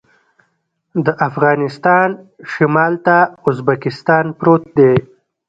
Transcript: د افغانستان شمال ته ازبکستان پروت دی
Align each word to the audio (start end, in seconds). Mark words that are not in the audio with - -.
د 1.05 1.07
افغانستان 1.27 2.09
شمال 2.53 2.93
ته 3.05 3.17
ازبکستان 3.49 4.25
پروت 4.39 4.63
دی 4.77 4.93